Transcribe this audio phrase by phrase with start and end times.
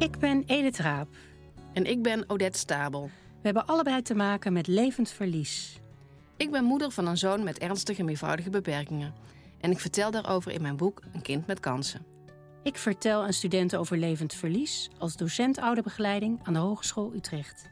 [0.00, 1.08] Ik ben Edith Raap.
[1.72, 3.02] En ik ben Odette Stabel.
[3.26, 5.80] We hebben allebei te maken met levend verlies.
[6.36, 9.14] Ik ben moeder van een zoon met ernstige meervoudige beperkingen.
[9.60, 12.06] En ik vertel daarover in mijn boek Een kind met kansen.
[12.62, 17.70] Ik vertel aan studenten over levend verlies als docent ouderbegeleiding aan de Hogeschool Utrecht.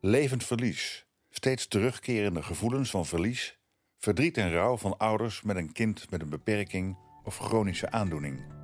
[0.00, 1.06] Levend verlies.
[1.30, 3.58] Steeds terugkerende gevoelens van verlies,
[3.98, 8.63] verdriet en rouw van ouders met een kind met een beperking of chronische aandoening.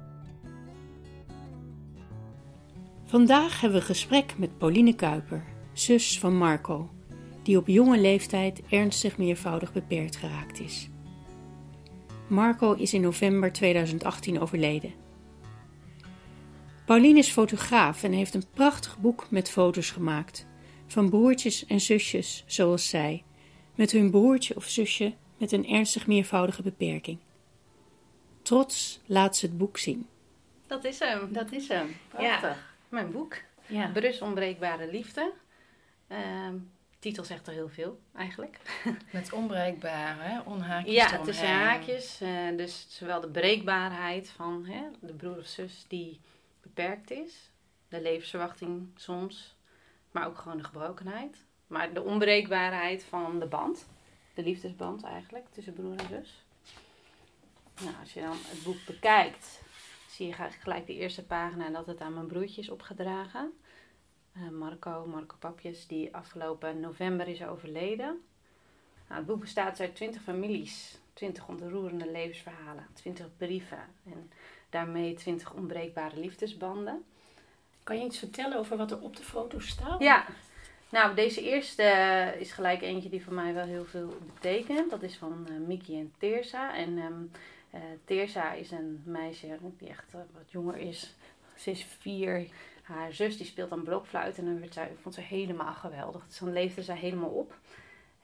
[3.11, 6.91] Vandaag hebben we een gesprek met Pauline Kuiper, zus van Marco,
[7.43, 10.89] die op jonge leeftijd ernstig meervoudig beperkt geraakt is.
[12.29, 14.93] Marco is in november 2018 overleden.
[16.85, 20.47] Pauline is fotograaf en heeft een prachtig boek met foto's gemaakt
[20.87, 23.25] van broertjes en zusjes zoals zij,
[23.75, 27.19] met hun broertje of zusje met een ernstig meervoudige beperking.
[28.43, 30.07] Trots laat ze het boek zien.
[30.67, 31.33] Dat is hem.
[31.33, 31.97] Dat is hem.
[32.19, 32.57] Ja,
[32.91, 33.37] mijn boek.
[33.67, 33.91] Ja.
[33.93, 35.33] Brus Onbreekbare Liefde.
[36.09, 36.55] Ehm,
[36.99, 38.59] titel zegt er heel veel, eigenlijk.
[39.13, 40.41] Met onbereikbare, hè?
[40.41, 42.21] onhaakjes ja, tussen haakjes.
[42.21, 46.21] eh, dus zowel de breekbaarheid van hè, de broer of zus die
[46.63, 47.51] beperkt is.
[47.89, 49.57] De levensverwachting soms.
[50.11, 51.45] Maar ook gewoon de gebrokenheid.
[51.67, 53.87] Maar de onbreekbaarheid van de band.
[54.35, 56.45] De liefdesband eigenlijk tussen broer en zus.
[57.83, 59.63] Nou, als je dan het boek bekijkt,
[60.21, 63.53] zie je gelijk- gelijk de eerste pagina dat het aan mijn broertje is opgedragen.
[64.33, 68.23] Eh, Marco, Marco Papjes, die afgelopen november is overleden.
[69.09, 74.31] Nou, het boek bestaat uit 20 families, 20 ontroerende levensverhalen, 20 brieven en
[74.71, 77.05] daarmee 20 onbreekbare liefdesbanden.
[77.83, 80.01] Kan je iets vertellen over wat er op de foto staat?
[80.01, 80.27] Ja,
[80.89, 81.83] nou deze eerste
[82.39, 84.91] is gelijk eentje die voor mij wel heel veel betekent.
[84.91, 86.77] Dat is van eh Mickey en Teersa.
[86.77, 87.23] En ehm
[87.71, 91.15] eh, Teersa is een meisje die echt eh, wat jonger is.
[91.57, 92.49] Ze is vier.
[92.83, 96.27] Haar zus die speelt dan blokfluit en dan werd vond ze helemaal geweldig.
[96.27, 97.59] Dus dan leefde zij helemaal op.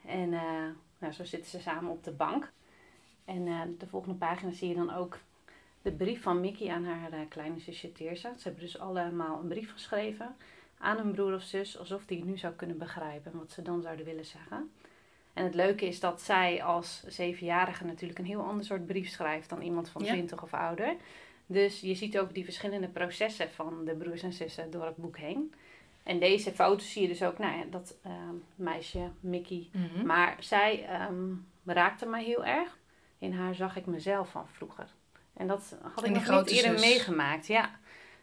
[0.05, 0.65] En eh,
[0.99, 2.53] nou, zo zitten ze samen op de bank.
[3.25, 5.19] En de volgende pagina zie je dan ook
[5.83, 8.33] de brief van Mickey aan haar kleine zusje Teersa.
[8.37, 10.37] Ze hebben dus allemaal een brief geschreven
[10.79, 14.05] aan hun broer of zus, alsof die nu zou kunnen begrijpen wat ze dan zouden
[14.05, 14.71] willen zeggen.
[15.37, 19.49] En het leuke is dat zij als zevenjarige natuurlijk een heel ander soort brief schrijft
[19.49, 20.13] dan iemand van Ja.
[20.13, 20.97] twintig of ouder.
[21.47, 25.19] Dus je ziet ook die verschillende processen van de broers en zussen door het boek
[25.19, 25.55] heen.
[26.03, 29.69] En deze foto's zie je dus ook, nou ja, dat ehm, meisje, Mickey.
[29.73, 30.07] Mhm.
[30.07, 31.33] Maar zij ehm,
[31.65, 32.79] raakte mij heel erg.
[33.19, 34.87] In haar zag ik mezelf van vroeger.
[35.33, 36.89] En dat had ik nog niet eerder zus.
[36.89, 37.71] meegemaakt, ja.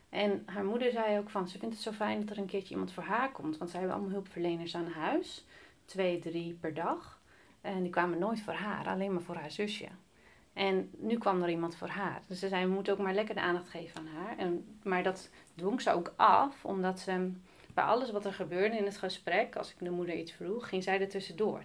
[0.09, 2.71] En haar moeder zei ook van, ze vindt het zo fijn dat er een keertje
[2.71, 3.57] iemand voor haar komt.
[3.57, 5.45] Want zij hebben allemaal hulpverleners aan huis.
[5.85, 7.21] Twee, drie per dag.
[7.61, 9.87] En die kwamen nooit voor haar, alleen maar voor haar zusje.
[10.53, 12.21] En nu kwam er iemand voor haar.
[12.27, 14.37] Dus ze zei, we moeten ook maar lekker de aandacht geven aan haar.
[14.37, 17.31] En, maar dat dwong ze ook af, omdat ze
[17.73, 20.83] bij alles wat er gebeurde in het gesprek, als ik de moeder iets vroeg, ging
[20.83, 21.63] zij er tussendoor.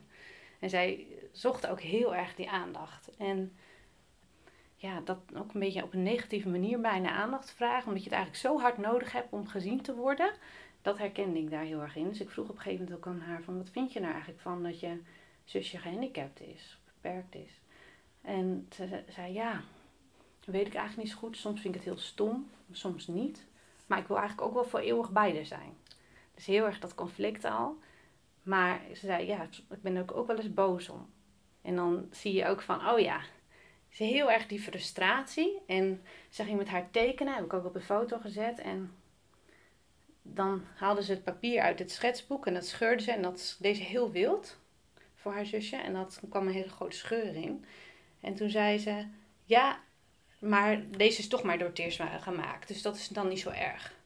[0.58, 3.10] En zij zocht ook heel erg die aandacht.
[3.16, 3.52] En
[4.80, 8.18] ja, dat ook een beetje op een negatieve manier bijna aandacht vragen, omdat je het
[8.18, 10.32] eigenlijk zo hard nodig hebt om gezien te worden.
[10.82, 12.08] Dat herkende ik daar heel erg in.
[12.08, 14.12] Dus ik vroeg op een gegeven moment ook aan haar van, wat vind je nou
[14.12, 15.00] eigenlijk van dat je
[15.44, 17.60] zusje gehandicapt is, beperkt is?
[18.22, 19.60] En ze ze- zei, ja,
[20.44, 21.36] weet ik eigenlijk niet zo goed.
[21.36, 23.46] Soms vind ik het heel stom, soms niet.
[23.86, 25.72] Maar ik wil eigenlijk ook wel voor eeuwig beide zijn.
[26.34, 27.76] Dus heel erg dat conflict al.
[28.42, 31.06] Maar ze zei, ja, ik ben er ook wel eens boos om.
[31.62, 33.20] En dan zie je ook van, oh ja,
[33.90, 35.58] ze heel erg die frustratie.
[35.66, 38.58] En ze ging met haar tekenen, heb ik ook op een foto gezet.
[38.58, 38.92] En
[40.22, 43.12] dan haalde ze het papier uit het schetsboek en dat scheurde ze.
[43.12, 44.58] En dat deed ze heel wild
[45.14, 45.76] voor haar zusje.
[45.76, 47.64] En dat kwam een hele grote scheur in.
[48.20, 49.06] En toen zei ze,
[49.44, 49.80] ja,
[50.38, 52.68] maar deze is toch maar door Teersma gemaakt.
[52.68, 53.96] Dus dat is dan niet zo erg.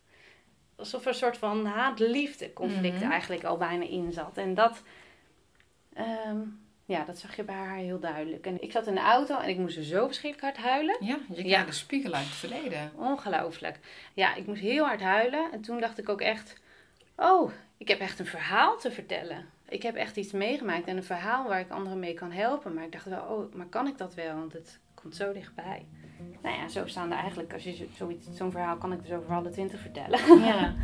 [0.76, 3.10] Alsof er een soort van haat-liefde conflict Mhm.
[3.10, 4.37] eigenlijk al bijna in zat.
[4.37, 4.82] En dat,
[5.94, 6.41] ehm,
[6.84, 8.47] ja, dat zag je bij haar heel duidelijk.
[8.47, 10.97] En ik zat in de auto en ik moest zo verschrikkelijk hard huilen.
[11.00, 11.65] Ja, je Ja.
[11.65, 12.93] de spiegel uit het verleden.
[12.97, 13.78] Ongelooflijk.
[14.15, 15.52] Ja, ik moest heel hard huilen.
[15.52, 16.61] En toen dacht ik ook echt...
[17.17, 19.44] Oh, ik heb echt een verhaal te vertellen.
[19.69, 22.75] Ik heb echt iets meegemaakt en een verhaal waar ik anderen mee kan helpen.
[22.75, 24.37] Maar ik dacht wel, oh, maar kan ik dat wel?
[24.37, 25.87] Want het komt zo dichtbij.
[26.43, 27.52] Nou ja, zo staan er eigenlijk...
[27.52, 30.38] Als je zo- zoiets, zo'n verhaal kan ik dus over alle twintig vertellen.
[30.44, 30.75] Ja.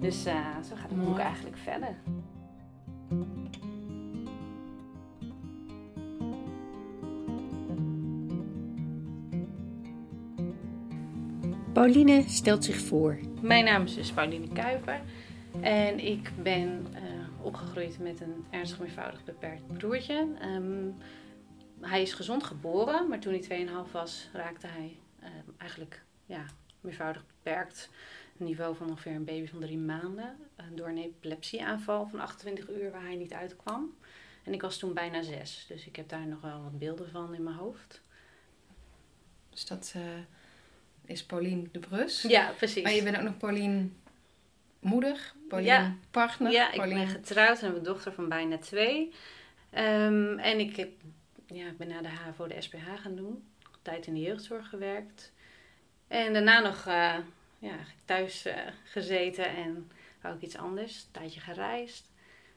[0.00, 0.34] Dus eh,
[0.68, 1.94] zo gaat het boek eigenlijk verder.
[11.78, 13.18] Pauline stelt zich voor.
[13.40, 15.00] Mijn naam is dus Pauline Kuiper.
[15.60, 17.02] En ik ben eh,
[17.42, 20.28] opgegroeid met een ernstig meervoudig beperkt broertje.
[20.40, 20.90] Ehm,
[21.80, 26.44] hij is gezond geboren, maar toen hij 2,5 was, raakte hij eh, eigenlijk ja,
[26.80, 27.90] meervoudig beperkt
[28.36, 30.36] niveau van ongeveer een baby van drie maanden.
[30.56, 33.94] eh, door een epilepsieaanval van 28 uur waar hij niet uitkwam.
[34.44, 37.34] En ik was toen bijna zes, dus ik heb daar nog wel wat beelden van
[37.34, 38.02] in mijn hoofd.
[39.50, 40.02] Dus dat eh,
[41.08, 42.22] is Paulien de Brus.
[42.22, 42.82] Ja, precies.
[42.82, 43.96] Maar je bent ook nog Paulien
[44.80, 45.94] moeder, Paulien Ja.
[46.10, 46.52] partner.
[46.52, 49.12] Ja, ik ben getrouwd en heb een dochter van bijna twee.
[49.70, 50.90] Ehm, en ik, heb,
[51.46, 53.44] ja, ik ben na de HAVO de SPH gaan doen.
[53.82, 55.32] Tijd in de jeugdzorg gewerkt.
[56.08, 57.16] En daarna nog eh,
[57.58, 59.90] ja, thuis eh, gezeten en
[60.22, 60.96] ik iets anders.
[60.96, 62.12] Een tijdje gereisd.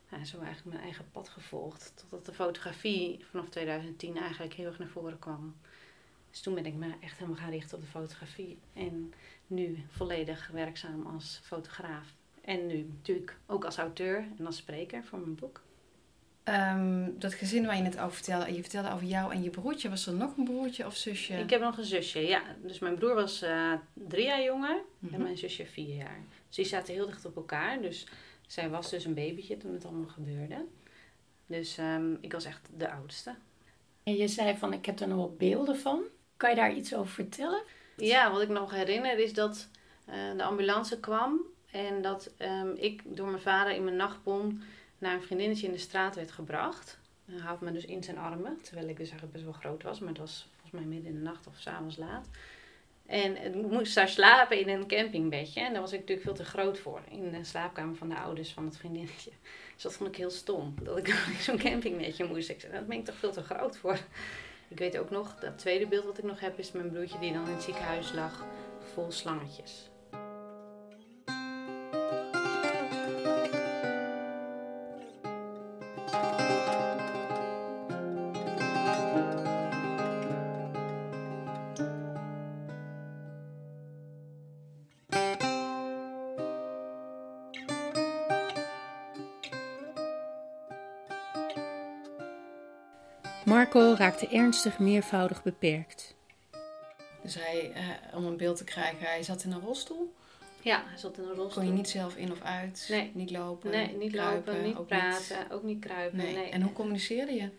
[0.09, 1.93] Nou, zo eigenlijk mijn eigen pad gevolgd.
[1.95, 5.55] Totdat de fotografie vanaf 2010 eigenlijk heel erg naar voren kwam.
[6.31, 8.57] Dus toen ben ik me echt helemaal gaan richten op de fotografie.
[8.73, 9.13] En
[9.47, 12.13] nu volledig werkzaam als fotograaf.
[12.41, 15.61] En nu natuurlijk ook als auteur en als spreker voor mijn boek.
[16.43, 19.89] Ehm, dat gezin waar je net over vertelde, je vertelde over jou en je broertje.
[19.89, 21.33] Was er nog een broertje of zusje?
[21.33, 22.41] Ik heb nog een zusje, ja.
[22.63, 25.13] Dus mijn broer was eh, drie jaar jonger Mhm.
[25.13, 26.19] en mijn zusje vier jaar.
[26.47, 27.81] Dus die zaten heel dicht op elkaar.
[27.81, 28.07] Dus
[28.47, 30.65] zij was dus een babytje toen het allemaal gebeurde.
[31.45, 33.35] Dus ehm, ik was echt de oudste.
[34.03, 36.01] En je zei van, ik heb er nog wel beelden van.
[36.41, 37.61] Kan je daar iets over vertellen?
[37.95, 39.67] Ja, wat ik nog herinner is dat
[40.05, 41.39] eh, de ambulance kwam
[41.71, 44.63] en dat ehm, ik door mijn vader in mijn nachtbon
[44.97, 46.97] naar een vriendinnetje in de straat werd gebracht.
[47.25, 49.99] Hij houdt me dus in zijn armen, terwijl ik dus eigenlijk best wel groot was,
[49.99, 52.27] maar het was volgens mij midden in de nacht of s'avonds laat.
[53.05, 56.45] En ik moest daar slapen in een campingbedje en daar was ik natuurlijk veel te
[56.45, 59.31] groot voor, in de slaapkamer van de ouders van het vriendinnetje.
[59.73, 61.07] Dus dat vond ik heel stom, dat ik
[61.45, 62.49] zo'n campingbedje moest.
[62.49, 63.99] Ik zei, dat ben ik toch veel te groot voor.
[64.71, 67.33] Ik weet ook nog, dat tweede beeld wat ik nog heb, is mijn broertje die
[67.33, 68.45] dan in het ziekenhuis lag,
[68.93, 69.90] vol slangetjes.
[94.01, 96.15] Raakte ernstig meervoudig beperkt.
[97.23, 100.13] Dus hij, eh, om een beeld te krijgen, hij zat in een rolstoel.
[100.61, 101.63] Ja, hij zat in een rolstoel.
[101.63, 102.87] Kon je niet zelf in of uit?
[102.89, 103.11] Nee.
[103.13, 103.71] Niet lopen?
[103.71, 106.17] Nee, niet kruipen, lopen, niet ook praten, ook niet kruipen.
[106.17, 106.35] Nee.
[106.35, 106.49] Nee.
[106.49, 107.49] En hoe communiceerde je?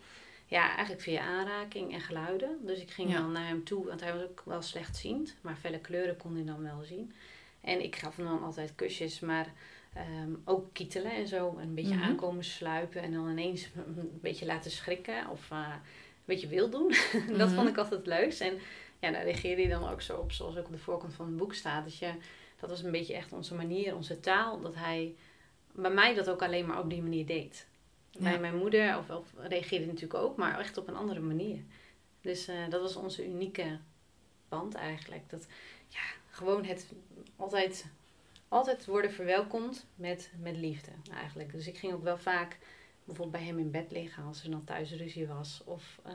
[0.45, 2.57] Ja, eigenlijk via aanraking en geluiden.
[2.65, 3.17] Dus ik ging Ja.
[3.17, 5.35] dan naar hem toe, want hij was ook wel slechtziend.
[5.41, 7.13] Maar felle kleuren kon hij dan wel zien.
[7.61, 9.47] En ik gaf hem dan altijd kusjes, maar
[9.93, 11.55] ehm, ook kietelen en zo.
[11.57, 12.03] En een beetje Mhm.
[12.03, 15.29] aankomen sluipen en dan ineens een beetje laten schrikken.
[15.29, 15.73] Of eh,
[16.25, 16.87] een beetje wild doen.
[17.37, 17.55] dat Mhm.
[17.55, 18.41] vond ik altijd leukst.
[18.41, 18.59] En
[18.99, 21.37] ja, daar reageerde hij dan ook zo op, zoals ook op de voorkant van het
[21.37, 21.83] boek staat.
[21.83, 22.11] Dat, je,
[22.59, 24.61] dat was een beetje echt onze manier, onze taal.
[24.61, 25.15] Dat hij
[25.71, 27.67] bij mij dat ook alleen maar op die manier deed.
[28.19, 31.59] Bij mijn moeder of, of reageerde natuurlijk ook, maar echt op een andere manier.
[32.21, 33.79] Dus eh, dat was onze unieke
[34.49, 35.29] band eigenlijk.
[35.29, 35.47] Dat
[35.87, 35.99] ja,
[36.29, 36.91] gewoon het
[37.35, 37.85] altijd,
[38.47, 41.51] altijd worden verwelkomd met, met liefde eigenlijk.
[41.51, 42.57] Dus ik ging ook wel vaak
[43.05, 45.61] bijvoorbeeld bij hem in bed liggen als er dan thuis ruzie was.
[45.65, 46.13] Of eh,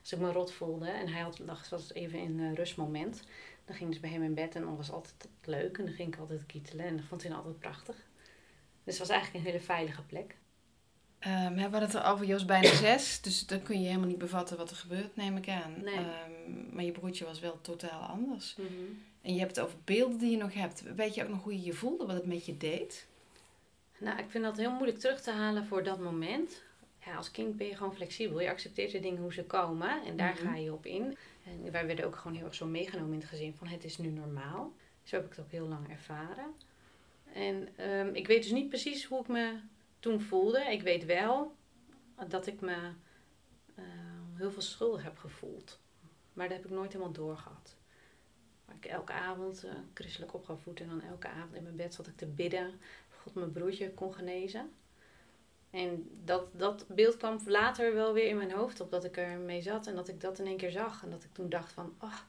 [0.00, 3.22] als ik me rot voelde en hij had, dacht, was even in een rustmoment.
[3.64, 5.78] Dan ging ik dus bij hem in bed en dan was altijd leuk.
[5.78, 7.96] En dan ging ik altijd kietelen en dat vond hij altijd prachtig.
[8.84, 10.36] Dus het was eigenlijk een hele veilige plek.
[11.18, 13.20] Ehm, we hadden het er over, Joost bijna zes.
[13.20, 15.74] Dus dan kun je helemaal niet bevatten wat er gebeurt, neem ik aan.
[15.82, 15.94] Nee.
[15.94, 18.56] Ehm, maar je broertje was wel totaal anders.
[19.22, 20.82] En je hebt het over beelden die je nog hebt.
[20.94, 23.06] Weet je ook nog hoe je je voelde, wat het met je deed?
[24.00, 26.62] Nou, ik vind dat heel moeilijk terug te halen voor dat moment.
[27.04, 28.40] Ja, als kind ben je gewoon flexibel.
[28.40, 30.46] Je accepteert de dingen hoe ze komen en daar Mhm.
[30.46, 31.16] ga je op in.
[31.44, 33.98] En wij werden ook gewoon heel erg zo meegenomen in het gezin van het is
[33.98, 34.72] nu normaal.
[35.02, 36.54] Zo heb ik het ook heel lang ervaren.
[37.32, 39.58] En ehm, ik weet dus niet precies hoe ik me
[40.00, 40.60] toen voelde.
[40.60, 41.54] Ik weet wel
[42.28, 42.76] dat ik me
[43.74, 43.84] eh,
[44.34, 45.78] heel veel schuldig heb gevoeld.
[46.32, 47.76] Maar dat heb ik nooit helemaal doorgehad.
[48.64, 52.06] Maar ik elke avond eh, christelijk opgevoed en dan elke avond in mijn bed zat
[52.06, 52.80] ik te bidden.
[53.28, 54.70] Of mijn broertje kon genezen.
[55.70, 59.62] En dat, dat beeld kwam later wel weer in mijn hoofd op dat ik ermee
[59.62, 61.02] zat en dat ik dat in één keer zag.
[61.02, 62.28] En dat ik toen dacht van, ach,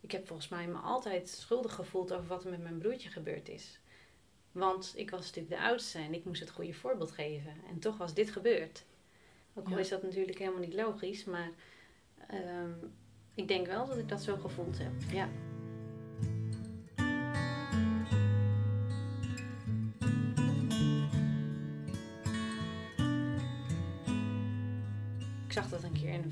[0.00, 3.48] ik heb volgens mij me altijd schuldig gevoeld over wat er met mijn broertje gebeurd
[3.48, 3.80] is.
[4.52, 7.54] Want ik was natuurlijk de oudste en ik moest het goede voorbeeld geven.
[7.68, 8.84] En toch was dit gebeurd.
[9.54, 9.78] Ook al Ja.
[9.78, 11.50] is dat natuurlijk helemaal niet logisch, maar
[12.28, 12.72] ehm,
[13.34, 14.92] ik denk wel dat ik dat zo gevoeld heb.
[15.12, 15.28] Ja.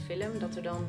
[0.01, 0.87] Film, dat er dan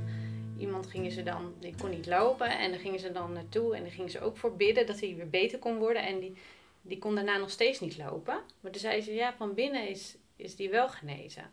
[0.58, 3.82] iemand gingen ze dan, die kon niet lopen en dan gingen ze dan naartoe en
[3.82, 6.34] dan gingen ze ook voor bidden dat hij weer beter kon worden en die,
[6.82, 8.42] die kon daarna nog steeds niet lopen.
[8.60, 11.52] Maar toen zei ze, ja, van binnen is, is die wel genezen.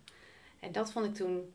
[0.61, 1.52] En dat vond ik toen,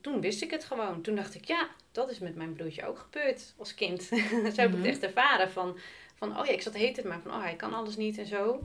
[0.00, 1.02] toen wist ik het gewoon.
[1.02, 4.02] Toen dacht ik, ja, dat is met mijn broertje ook gebeurd als kind.
[4.54, 5.78] zo heb ik het echt ervaren van,
[6.14, 8.26] van, oh ja, ik zat heet het maar van, oh hij kan alles niet en
[8.26, 8.62] zo.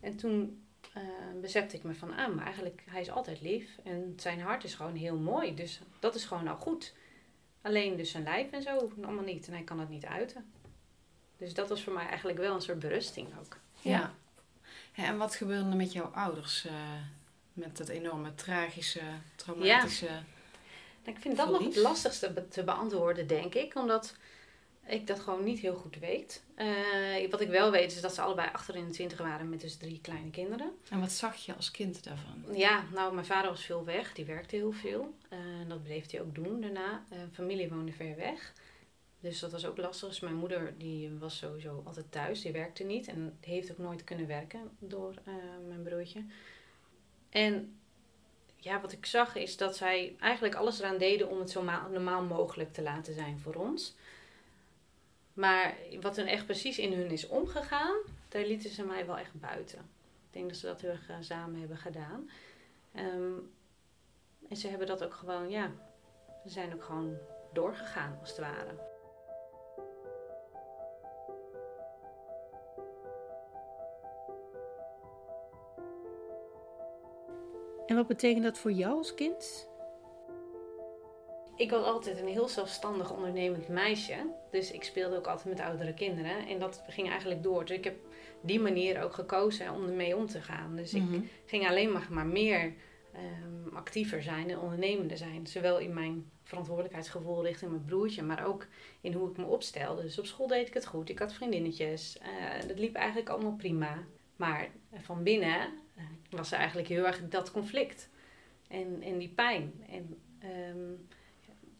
[0.00, 0.62] En toen
[1.02, 3.78] uh, besefte ik me van, ah, maar eigenlijk, hij is altijd lief.
[3.84, 5.54] En zijn hart is gewoon heel mooi.
[5.54, 6.94] Dus dat is gewoon al goed.
[7.62, 9.46] Alleen dus zijn lijf en zo, allemaal niet.
[9.46, 10.52] En hij kan het niet uiten.
[11.36, 13.56] Dus dat was voor mij eigenlijk wel een soort berusting ook.
[13.80, 14.14] Ja.
[14.94, 16.66] ja en wat gebeurde er met jouw ouders?
[16.66, 16.72] Uh,
[17.52, 19.02] met dat enorme tragische,
[19.36, 20.06] traumatische...
[20.06, 20.22] Ja.
[21.04, 23.74] Nou, ik vind dat nog het lastigste te beantwoorden, denk ik.
[23.74, 24.16] Omdat
[24.88, 26.42] ik dat gewoon niet heel goed weet.
[26.56, 29.60] Uh, wat ik wel weet is dat ze allebei achter in de twintig waren met
[29.60, 30.70] dus drie kleine kinderen.
[30.90, 32.56] En wat zag je als kind daarvan?
[32.56, 34.12] Ja, nou mijn vader was veel weg.
[34.12, 35.14] Die werkte heel veel.
[35.32, 37.04] Uh, dat bleef hij ook doen daarna.
[37.12, 38.52] Uh, familie woonde ver weg.
[39.20, 40.08] Dus dat was ook lastig.
[40.08, 42.40] Dus mijn moeder die was sowieso altijd thuis.
[42.40, 43.08] Die werkte niet.
[43.08, 45.14] En heeft ook nooit kunnen werken door
[45.68, 46.24] mijn broertje.
[47.30, 47.78] En
[48.56, 52.22] ja, wat ik zag is dat zij eigenlijk alles eraan deden om het zo normaal
[52.22, 53.94] mogelijk te laten zijn voor ons.
[55.38, 57.96] Maar wat er echt precies in hun is omgegaan,
[58.28, 59.78] daar lieten ze mij wel echt buiten.
[60.26, 62.30] Ik denk dat ze dat heel erg eh, samen hebben gedaan.
[62.94, 63.36] Ehm,
[64.48, 65.70] en ze hebben dat ook gewoon, ja,
[66.44, 67.16] ze zijn ook gewoon
[67.52, 68.74] doorgegaan als het ware.
[77.86, 79.68] En wat betekent dat voor jou als kind?
[81.58, 84.16] Ik was altijd een heel zelfstandig ondernemend meisje.
[84.50, 86.46] Dus ik speelde ook altijd met oudere kinderen.
[86.48, 87.64] En dat ging eigenlijk door.
[87.64, 87.96] Dus ik heb
[88.40, 90.76] die manier ook gekozen om ermee om te gaan.
[90.76, 91.20] Dus ik mhm.
[91.46, 92.74] ging alleen maar, maar meer
[93.14, 95.46] um, actiever zijn en ondernemender zijn.
[95.46, 98.66] Zowel in mijn verantwoordelijkheidsgevoel richting mijn broertje, maar ook
[99.00, 100.02] in hoe ik me opstelde.
[100.02, 101.08] Dus op school deed ik het goed.
[101.08, 102.18] Ik had vriendinnetjes.
[102.22, 104.04] Uh, dat liep eigenlijk allemaal prima.
[104.36, 105.58] Maar van binnen
[105.96, 108.08] uh, was er eigenlijk heel erg dat conflict.
[108.68, 109.84] En, en die pijn.
[109.88, 110.20] En
[110.70, 111.08] um,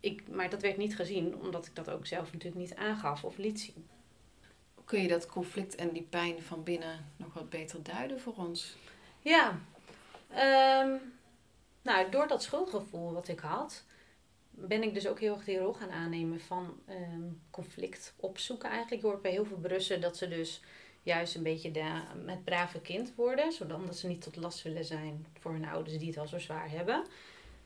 [0.01, 3.37] ik, maar dat werd niet gezien, omdat ik dat ook zelf natuurlijk niet aangaf of
[3.37, 3.89] liet zien.
[4.85, 8.77] Kun je dat conflict en die pijn van binnen nog wat beter duiden voor ons?
[9.21, 9.61] Ja,
[10.29, 10.97] ehm,
[11.83, 13.85] nou, door dat schuldgevoel wat ik had,
[14.51, 18.71] ben ik dus ook heel erg die rol gaan aannemen van um, conflict opzoeken.
[18.71, 20.61] Eigenlijk je hoort bij heel veel Brussen dat ze dus
[21.03, 25.27] juist een beetje de, het brave kind worden, zodat ze niet tot last willen zijn
[25.39, 27.05] voor hun ouders die het al zo zwaar hebben.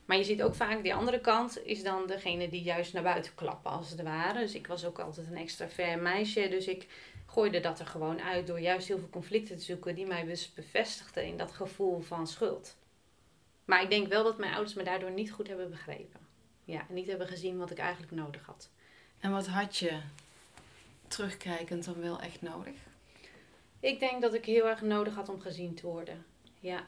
[0.04, 3.34] Maar je ziet ook vaak die andere kant is dan degene die juist naar buiten
[3.34, 4.38] klappen als het ware.
[4.38, 6.48] Dus ik was ook altijd een extra ver meisje.
[6.48, 6.86] Dus ik
[7.26, 10.54] gooide dat er gewoon uit door juist heel veel conflicten te zoeken die mij dus
[10.54, 12.76] bevestigden in dat gevoel van schuld.
[13.64, 16.20] Maar ik denk wel dat mijn ouders me daardoor niet goed hebben begrepen.
[16.64, 18.70] Ja, en niet hebben gezien wat ik eigenlijk nodig had.
[19.20, 20.00] En wat had je
[21.08, 22.74] terugkijkend dan wel echt nodig?
[23.80, 26.24] Ik denk dat ik heel erg nodig had om gezien te worden.
[26.60, 26.86] Ja.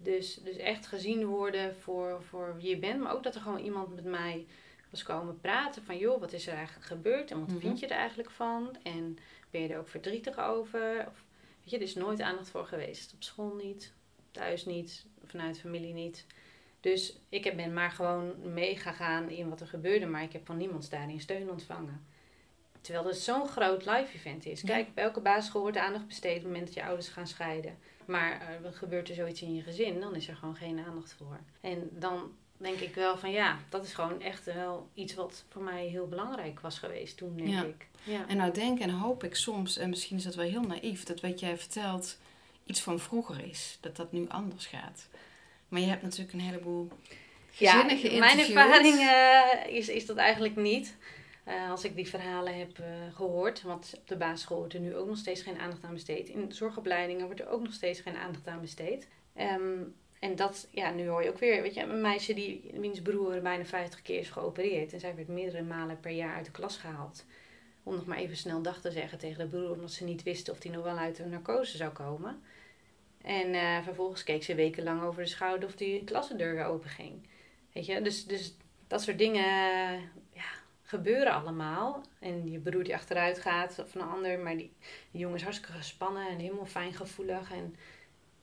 [0.00, 3.00] Dus, dus echt gezien worden voor, voor wie je bent.
[3.00, 4.46] Maar ook dat er gewoon iemand met mij
[4.90, 5.82] was komen praten.
[5.82, 7.30] Van joh, wat is er eigenlijk gebeurd?
[7.30, 7.58] En wat mhm.
[7.58, 8.76] vind je er eigenlijk van?
[8.82, 9.18] En
[9.50, 11.04] ben je er ook verdrietig over?
[11.08, 11.24] Of,
[11.62, 13.12] weet je, er is nooit aandacht voor geweest.
[13.14, 13.92] Op school niet,
[14.30, 16.26] thuis niet, vanuit familie niet.
[16.80, 20.06] Dus ik ben maar gewoon meegegaan in wat er gebeurde.
[20.06, 22.06] Maar ik heb van niemand daarin steun ontvangen.
[22.80, 24.62] Terwijl het zo'n groot live event is.
[24.62, 27.78] Kijk, bij elke basisschool wordt aandacht besteed op het moment dat je ouders gaan scheiden.
[28.08, 31.38] Maar uh, gebeurt er zoiets in je gezin, dan is er gewoon geen aandacht voor.
[31.60, 35.62] En dan denk ik wel van ja, dat is gewoon echt wel iets wat voor
[35.62, 37.86] mij heel belangrijk was geweest toen, denk ik.
[38.02, 38.28] Ja.
[38.28, 41.20] En nou denk en hoop ik soms, en misschien is dat wel heel naïef, dat
[41.20, 42.18] wat jij vertelt
[42.64, 43.78] iets van vroeger is.
[43.80, 45.08] Dat dat nu anders gaat.
[45.68, 46.88] Maar je hebt natuurlijk een heleboel
[47.50, 50.96] gezinnen ja, Mijn ervaring uh, is, is dat eigenlijk niet.
[51.48, 53.62] Uh, als ik die verhalen heb uh, gehoord.
[53.62, 56.28] Want op de basisschool wordt er nu ook nog steeds geen aandacht aan besteed.
[56.28, 59.08] In zorgopleidingen wordt er ook nog steeds geen aandacht aan besteed.
[59.40, 63.02] Um, en dat, ja, nu hoor je ook weer, weet je, een meisje die, wiens
[63.02, 64.92] broer bijna 50 keer is geopereerd.
[64.92, 67.24] En zij werd meerdere malen per jaar uit de klas gehaald.
[67.82, 70.52] Om nog maar even snel dag te zeggen tegen de broer, omdat ze niet wisten
[70.52, 72.42] of hij nog wel uit de narcose zou komen.
[73.22, 77.26] En uh, vervolgens keek ze wekenlang over de schouder of die klassendeur weer open ging.
[77.72, 80.00] Weet je, dus, dus dat soort dingen,
[80.88, 82.02] gebeuren allemaal.
[82.18, 84.38] En je broer die achteruit gaat of een ander.
[84.38, 84.72] Maar die,
[85.10, 87.52] die jongen is hartstikke gespannen en helemaal fijngevoelig.
[87.52, 87.76] En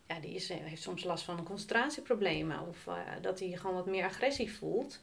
[0.08, 2.68] ja, die is, heeft soms last van concentratieproblemen.
[2.68, 5.00] Of uh, dat hij gewoon wat meer agressie voelt.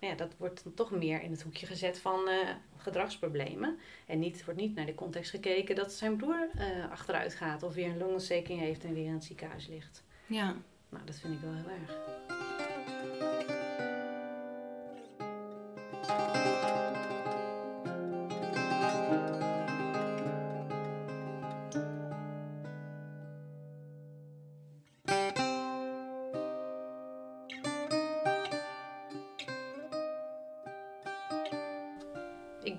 [0.00, 3.78] Maar ja, dat wordt dan toch meer in het hoekje gezet van uh, gedragsproblemen.
[4.06, 7.62] En niet, wordt niet naar de context gekeken dat zijn broer uh, achteruit gaat.
[7.62, 10.04] Of weer een longontsteking heeft en weer in het ziekenhuis ligt.
[10.26, 10.56] Ja.
[10.88, 12.31] Nou, dat vind ik wel heel erg.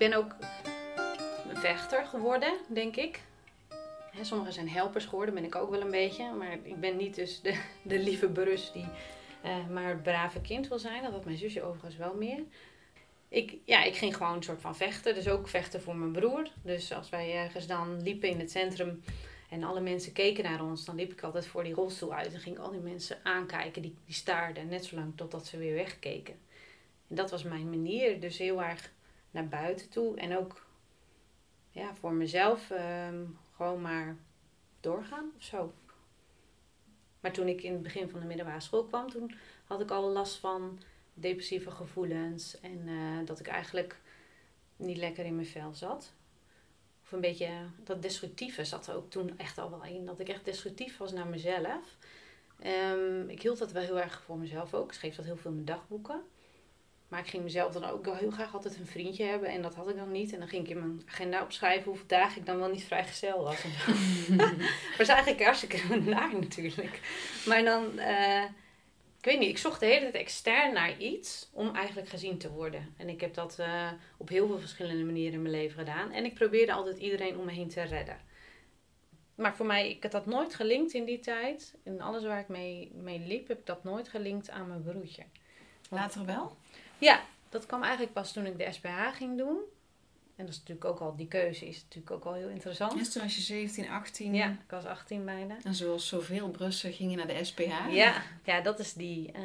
[0.08, 0.36] Ben ook
[1.48, 3.22] een vechter geworden, denk ik.
[4.10, 6.32] Hè, sommigen zijn helpers geworden, ben ik ook wel een beetje.
[6.32, 8.86] Maar ik ben niet dus de, de lieve brus die
[9.44, 11.02] uh, maar het brave kind wil zijn.
[11.02, 12.42] Dat had mijn zusje overigens wel meer.
[13.28, 15.14] Ik, ja, ik ging gewoon een soort van vechten.
[15.14, 16.48] Dus ook vechten voor mijn broer.
[16.62, 19.02] Dus als wij ergens dan liepen in het centrum
[19.50, 22.34] en alle mensen keken naar ons, dan liep ik altijd voor die rolstoel uit.
[22.34, 24.68] En ging al die mensen aankijken, die, die staarden.
[24.68, 26.34] Net zolang totdat ze weer wegkeken.
[27.08, 28.20] En dat was mijn manier.
[28.20, 28.92] Dus heel erg
[29.34, 30.16] naar buiten toe.
[30.16, 30.66] En ook
[31.70, 33.24] ja, voor mezelf ehm,
[33.56, 34.16] gewoon maar
[34.80, 35.72] doorgaan of zo.
[37.20, 40.10] Maar toen ik in het begin van de middelbare school kwam, toen had ik al
[40.10, 40.80] last van
[41.14, 42.60] depressieve gevoelens.
[42.60, 44.00] En uh, dat ik eigenlijk
[44.76, 46.12] niet lekker in mijn vel zat.
[47.02, 47.48] Of een beetje,
[47.84, 50.06] dat destructieve zat er ook toen echt al wel in.
[50.06, 51.96] Dat ik echt destructief was naar mezelf.
[52.92, 54.88] Um, ik hield dat wel heel erg voor mezelf ook.
[54.88, 56.22] Ik schreef dat heel veel in mijn dagboeken.
[57.14, 59.48] Maar ik ging mezelf dan ook heel graag altijd een vriendje hebben.
[59.48, 60.32] En dat had ik dan niet.
[60.32, 63.42] En dan ging ik in mijn agenda opschrijven hoeveel dagen ik dan wel niet vrijgezel
[63.42, 63.62] was.
[64.28, 64.52] dat
[64.98, 67.00] was eigenlijk hartstikke naar natuurlijk.
[67.46, 68.42] Maar dan, uh,
[69.18, 72.50] ik weet niet, ik zocht de hele tijd extern naar iets om eigenlijk gezien te
[72.50, 72.94] worden.
[72.96, 76.10] En ik heb dat uh, op heel veel verschillende manieren in mijn leven gedaan.
[76.10, 78.18] En ik probeerde altijd iedereen om me heen te redden.
[79.34, 81.74] Maar voor mij, ik had dat nooit gelinkt in die tijd.
[81.84, 85.22] In alles waar ik mee, mee liep, heb ik dat nooit gelinkt aan mijn broertje.
[85.90, 86.56] Later wel?
[87.04, 89.58] Ja, dat kwam eigenlijk pas toen ik de SPH ging doen.
[90.36, 92.98] En dat is natuurlijk ook al, die keuze is natuurlijk ook al heel interessant.
[92.98, 94.34] Dus toen was je 17, 18?
[94.34, 95.56] Ja, ik was 18 bijna.
[95.62, 97.90] En zoals zoveel Brussen ging je naar de SPH?
[97.90, 99.42] Ja, ja dat is die uh,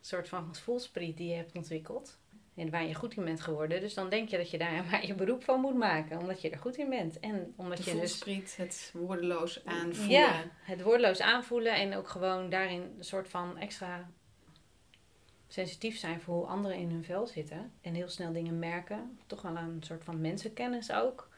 [0.00, 2.18] soort van voelspriet die je hebt ontwikkeld.
[2.54, 3.80] En waar je goed in bent geworden.
[3.80, 6.18] Dus dan denk je dat je daar maar je beroep van moet maken.
[6.18, 7.20] Omdat je er goed in bent.
[7.20, 10.10] En omdat de je dus, het woordeloos aanvoelen.
[10.10, 11.74] Ja, het woordeloos aanvoelen.
[11.74, 14.10] En ook gewoon daarin een soort van extra
[15.48, 17.72] sensitief zijn voor hoe anderen in hun vel zitten.
[17.80, 19.18] En heel snel dingen merken.
[19.26, 21.28] Toch wel een soort van mensenkennis ook.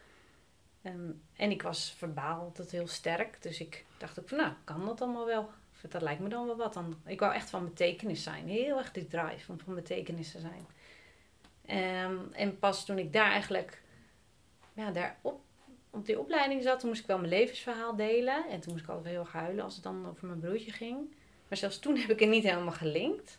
[0.83, 3.43] Ehm, en ik was verbaal altijd heel sterk.
[3.43, 5.50] Dus ik dacht ook van nou, kan dat allemaal wel?
[5.89, 6.75] Dat lijkt me dan wel wat.
[6.75, 8.49] Dan, ik wou echt van betekenis zijn.
[8.49, 10.67] Heel erg die drive om van betekenis te zijn.
[11.67, 13.82] Ehm, en pas toen ik daar eigenlijk
[14.73, 15.41] ja, daar op,
[15.91, 18.49] op die opleiding zat, moest ik wel mijn levensverhaal delen.
[18.49, 21.15] En toen moest ik altijd heel erg huilen als het dan over mijn broertje ging.
[21.49, 23.39] Maar zelfs toen heb ik het niet helemaal gelinkt.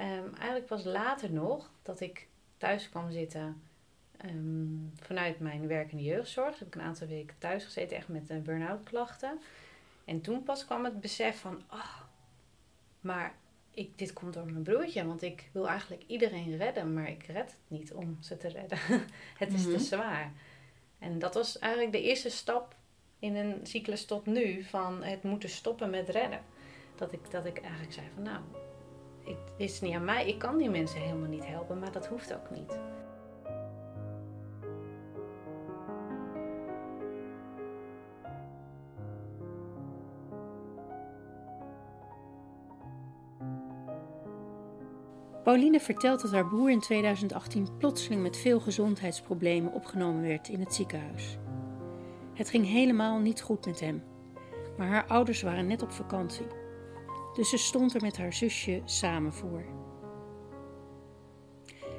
[0.00, 3.62] Um, eigenlijk pas later nog dat ik thuis kwam zitten
[4.24, 6.58] um, vanuit mijn werk in de jeugdzorg.
[6.58, 9.40] Heb ik een aantal weken thuis gezeten, echt met uh, burn-out klachten.
[10.04, 12.00] En toen pas kwam het besef van, oh,
[13.00, 13.34] maar
[13.70, 15.06] ik, dit komt door mijn broertje.
[15.06, 18.78] Want ik wil eigenlijk iedereen redden, maar ik red het niet om ze te redden.
[19.38, 19.78] het is te mhm.
[19.78, 20.32] zwaar.
[20.98, 22.76] En dat was eigenlijk de eerste stap
[23.18, 26.40] in een cyclus tot nu van het moeten stoppen met redden.
[26.94, 28.40] Dat ik, dat ik eigenlijk zei van nou,
[29.28, 30.28] het is niet aan mij.
[30.28, 32.78] Ik kan die mensen helemaal niet helpen, maar dat hoeft ook niet.
[45.42, 50.74] Pauline vertelt dat haar broer in 2018 plotseling met veel gezondheidsproblemen opgenomen werd in het
[50.74, 51.38] ziekenhuis.
[52.34, 54.02] Het ging helemaal niet goed met hem,
[54.76, 56.46] maar haar ouders waren net op vakantie
[57.38, 59.64] dus ze stond er met haar zusje samen voor.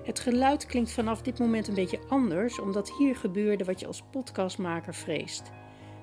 [0.03, 4.03] Het geluid klinkt vanaf dit moment een beetje anders, omdat hier gebeurde wat je als
[4.11, 5.51] podcastmaker vreest.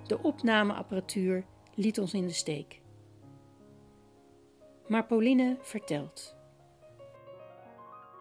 [0.07, 1.45] De opnameapparatuur
[1.75, 2.81] liet ons in de steek.
[4.87, 6.37] Maar Pauline vertelt.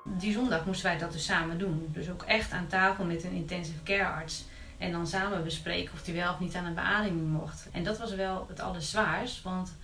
[0.03, 1.89] Die zondag moesten wij dat dus samen doen.
[1.91, 4.45] Dus ook echt aan tafel met een intensive care arts.
[4.77, 7.67] En dan samen bespreken of hij wel of niet aan een beademing mocht.
[7.71, 9.75] En dat was wel het allerzwaarst, want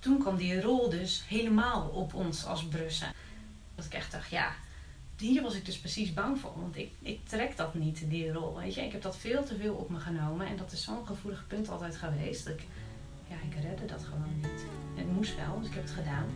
[0.00, 3.12] toen kwam die rol dus helemaal op ons als Brussen.
[3.74, 4.52] Dat ik echt dacht, ja,
[5.18, 6.52] hier was ik dus precies bang voor.
[6.56, 8.56] Want ik, ik trek dat niet, die rol.
[8.56, 10.46] Weet je, ik heb dat veel te veel op me genomen.
[10.46, 12.44] En dat is zo'n gevoelig punt altijd geweest.
[12.44, 12.66] Dat ik,
[13.28, 14.64] ja, ik redde dat gewoon niet.
[14.94, 16.26] het moest wel, dus ik heb het gedaan.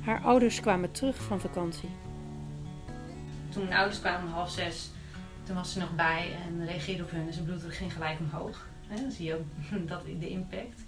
[0.00, 1.90] Haar ouders kwamen terug van vakantie.
[3.48, 4.90] Toen mijn ouders kwamen om half zes,
[5.44, 8.66] toen was ze nog bij en reageerde op hun en zijn bloeddruk ging gelijk omhoog.
[8.88, 9.46] dan zie je ook
[9.88, 10.80] dat, de impact.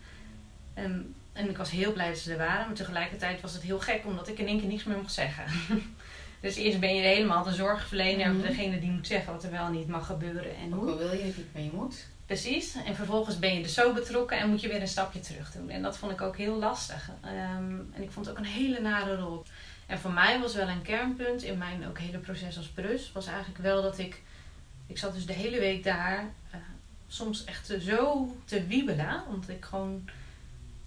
[0.74, 3.80] En, en ik was heel blij dat ze er waren, maar tegelijkertijd was het heel
[3.80, 5.44] gek omdat ik in één keer niks meer mocht zeggen.
[6.40, 9.68] dus eerst ben je helemaal de zorgverlener, mm degene die moet zeggen wat er wel
[9.68, 10.56] niet mag gebeuren.
[10.56, 12.06] En ook al wil je het niet, maar je moet.
[12.26, 15.52] Precies, en vervolgens ben je er zo betrokken en moet je weer een stapje terug
[15.52, 15.70] doen.
[15.70, 17.10] En dat vond ik ook heel lastig.
[17.20, 19.44] Ehm, en ik vond het ook een hele nare rol.
[19.86, 23.26] En voor mij was wel een kernpunt in mijn ook hele proces als brus, was
[23.26, 24.22] eigenlijk wel dat ik
[24.86, 26.60] ik zat dus de hele week daar, uh,
[27.08, 30.08] soms echt zo te wiebelen, want ik gewoon,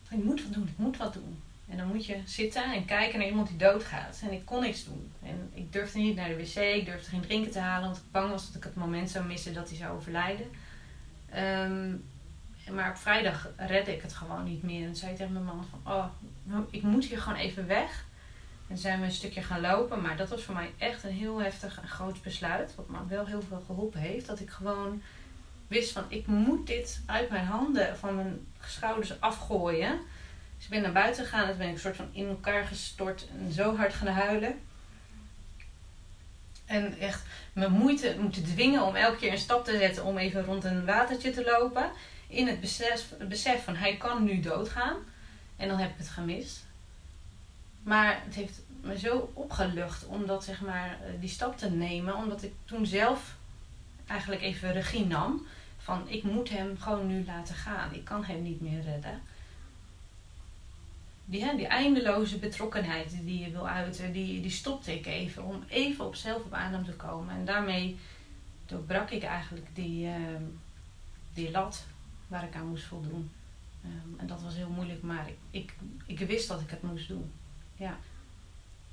[0.10, 1.42] ik moet wat doen, ik moet wat doen.
[1.70, 4.20] En dan moet je zitten en kijken naar iemand die doodgaat.
[4.24, 5.12] En ik kon niks doen.
[5.24, 8.12] En ik durfde niet naar de wc, ik durfde geen drinken te halen, want ik
[8.12, 10.46] bang was dat ik het moment zou missen dat hij zou overlijden.
[11.30, 11.96] Ehm,
[12.74, 14.88] maar op vrijdag redde ik het gewoon niet meer.
[14.88, 16.06] En zei ik tegen mijn man van, oh,
[16.70, 18.06] ik moet hier gewoon even weg.
[18.70, 20.02] En zijn we een stukje gaan lopen.
[20.02, 22.76] Maar dat was voor mij echt een heel heftig en groot besluit.
[22.76, 24.28] Wat me wel heel veel geholpen heeft.
[24.28, 25.02] Dat ik gewoon
[25.68, 30.00] wist van, ik moet dit uit mijn handen, van mijn schouders afgooien.
[30.56, 31.44] Dus ik ben naar buiten gegaan.
[31.44, 33.28] En toen ben ik een soort van in elkaar gestort.
[33.40, 34.60] En zo hard gaan huilen.
[36.66, 40.44] En echt mijn moeite moeten dwingen om elke keer een stap te zetten om even
[40.44, 41.92] rond een watertje te lopen.
[42.28, 44.96] In het besef, het besef van hij kan nu doodgaan.
[45.58, 46.68] En dan heb ik het gemist.
[47.90, 52.16] Maar het heeft me zo opgelucht om dat, zeg maar, eh, die stap te nemen.
[52.16, 53.36] Omdat ik toen zelf
[54.08, 55.46] eigenlijk even regie nam.
[55.78, 57.94] Van ik moet hem gewoon nu laten gaan.
[57.94, 59.22] Ik kan hem niet meer redden.
[61.26, 65.44] Die, die eindeloze betrokkenheid die je wil uiten, die, die stopte ik even.
[65.44, 67.36] Om even op zelf op adem te komen.
[67.36, 67.98] En daarmee
[68.66, 70.16] doorbrak ik eigenlijk die, uh,
[71.34, 71.86] die lat
[72.28, 73.32] waar ik aan moest voldoen.
[73.86, 75.74] Um, en dat was heel moeilijk, maar ik,
[76.06, 77.32] ik wist dat ik het moest doen.
[77.80, 77.98] Ja.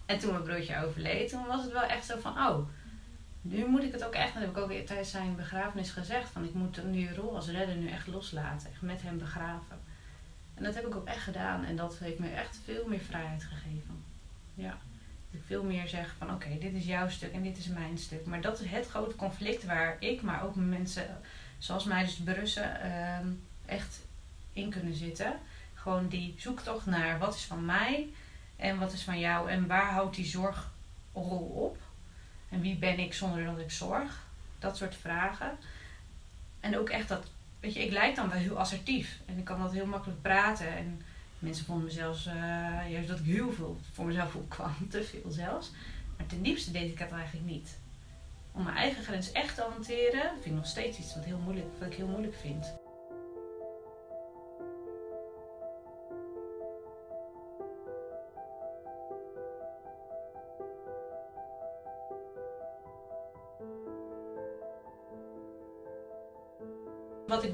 [0.06, 2.68] En toen mijn broertje overleed, toen was het wel echt zo van, oh,
[3.42, 6.44] nu moet ik het ook echt, dat heb ik ook tijdens zijn begrafenis gezegd, van
[6.44, 9.80] ik moet nu rol als redder nu echt loslaten, echt met hem begraven.
[10.54, 13.44] En dat heb ik ook echt gedaan en dat heeft me echt veel meer vrijheid
[13.44, 14.04] gegeven.
[14.54, 14.70] Ja.
[15.30, 17.98] Dat ik veel meer zeg van oké, dit is jouw stuk en dit is mijn
[17.98, 18.26] stuk.
[18.26, 21.20] Maar dat is het grote conflict waar ik, maar ook mensen
[21.58, 23.28] zoals mij dus berussen, ehm,
[23.66, 24.00] echt
[24.52, 25.38] in kunnen zitten.
[25.74, 28.08] Gewoon die zoektocht naar wat is van mij
[28.56, 31.78] en wat is van jou en waar houdt die zorgrol op?
[32.48, 34.24] En wie ben ik zonder dat ik zorg?
[34.58, 35.58] Dat soort vragen.
[36.60, 37.26] En ook echt dat,
[37.60, 39.18] weet je, ik lijk dan wel heel assertief.
[39.26, 40.76] En ik kan dat heel makkelijk praten.
[40.76, 41.02] En
[41.38, 42.34] mensen vonden me zelfs, uh,
[42.90, 44.74] juist dat ik heel veel voor mezelf opkwam.
[44.90, 45.70] Te veel zelfs.
[46.16, 47.78] Maar ten diepste deed ik het eigenlijk niet.
[48.52, 51.66] Om mijn eigen grens echt te hanteren, vind ik nog steeds iets wat, heel moeilijk,
[51.78, 52.72] wat ik heel moeilijk vind.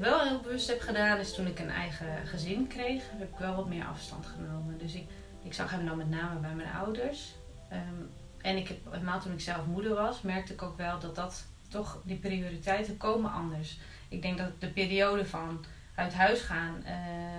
[0.03, 3.55] Wel heel bewust heb gedaan, is toen ik een eigen gezin kreeg, heb ik wel
[3.55, 4.77] wat meer afstand genomen.
[4.77, 5.07] Dus ik,
[5.43, 7.33] ik zag hem dan met name bij mijn ouders.
[7.69, 8.01] Ehm,
[8.41, 11.45] en ik heb, helemaal toen ik zelf moeder was, merkte ik ook wel dat dat
[11.69, 13.79] toch, die prioriteiten komen anders.
[14.09, 16.83] Ik denk dat de periode van uit huis gaan,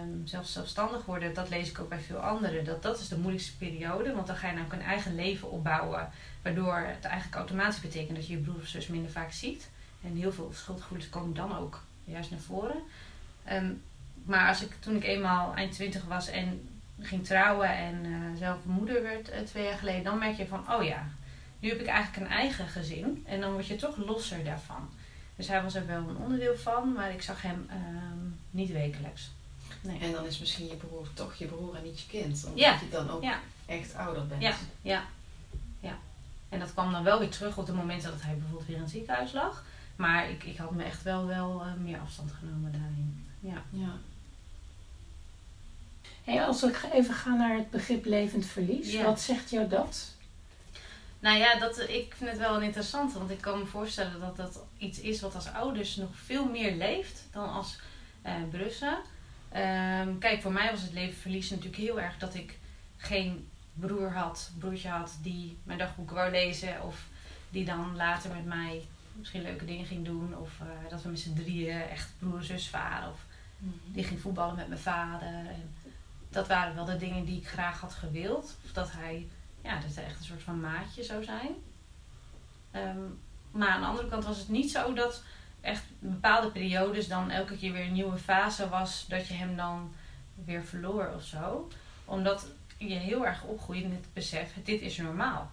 [0.03, 2.65] um, zelfs zelfstandig worden, dat lees ik ook bij veel anderen.
[2.65, 6.11] Dat dat is de moeilijkste periode, want dan ga je namelijk een eigen leven opbouwen.
[6.43, 9.71] Waardoor het eigenlijk automatisch betekent dat je je broer of zus minder vaak ziet.
[10.03, 12.83] En heel veel schuldgevoelens komen dan ook juist naar voren.
[13.45, 13.73] Ehm,
[14.25, 16.69] maar als ik, toen ik eenmaal eind twintig was en
[17.01, 20.73] ging trouwen en uh, zelf moeder werd uh, twee jaar geleden, dan merk je van,
[20.73, 21.09] oh ja,
[21.59, 23.25] nu heb ik eigenlijk een eigen gezin.
[23.27, 24.89] En dan word je toch losser daarvan.
[25.37, 27.75] Dus hij was er wel een onderdeel van, maar ik zag hem uh,
[28.51, 29.31] niet wekelijks.
[29.81, 29.99] Nee.
[30.01, 32.45] En dan is misschien je broer toch je broer en niet je kind.
[32.45, 32.79] Omdat ja.
[32.81, 33.25] je dan ook
[33.67, 34.43] echt ouder bent.
[34.43, 35.05] Ja, ja,
[35.81, 35.99] ja.
[36.49, 38.83] En dat kwam dan wel weer terug op de momenten dat hij bijvoorbeeld weer in
[38.83, 39.65] het ziekenhuis lag.
[39.97, 43.27] Maar ik, ik had me echt wel, wel uh, meer afstand genomen daarin.
[43.41, 43.63] Ja.
[43.71, 43.93] ja.
[46.25, 50.13] Hey, als ik even ga naar het begrip levend verlies, wat zegt jou dat?
[51.19, 54.63] Nou ja, dat, ik vind het wel interessant, want ik kan me voorstellen dat dat
[54.79, 57.79] iets is wat als ouders nog veel meer leeft dan als
[58.27, 58.99] uh, brussen.
[59.57, 62.59] Um, kijk, voor mij was het levenverlies natuurlijk heel erg dat ik
[62.97, 67.07] geen broer had, broertje had die mijn dagboek wou lezen of
[67.51, 68.85] die dan later met mij
[69.19, 70.39] misschien leuke dingen ging doen.
[70.39, 73.11] Of uh, dat we met z'n drieën echt broer-zus waren.
[73.11, 73.27] Of
[73.59, 73.93] mm -hmm.
[73.93, 75.29] die ging voetballen met mijn vader.
[75.29, 75.75] En
[76.29, 78.57] dat waren wel de dingen die ik graag had gewild.
[78.65, 79.29] Of dat hij,
[79.63, 81.51] ja, dat hij echt een soort van maatje zou zijn.
[82.73, 85.23] Um, maar aan de andere kant was het niet zo dat
[85.61, 89.07] echt bepaalde periodes dan elke keer weer een nieuwe fase was.
[89.09, 89.95] Dat je hem dan
[90.45, 91.69] weer verloor of zo.
[92.05, 92.47] Omdat
[92.79, 95.51] je heel erg opgroeit in het besef, dit is normaal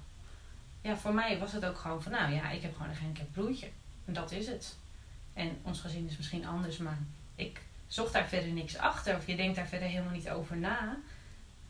[0.81, 3.31] ja, voor mij was het ook gewoon van, nou ja, ik heb gewoon een gehandicapt
[3.31, 3.67] broertje.
[4.05, 4.75] En dat is het.
[5.33, 6.97] En ons gezin is misschien anders, maar
[7.35, 9.15] ik zocht daar verder niks achter.
[9.15, 10.97] Of je denkt daar verder helemaal niet over na.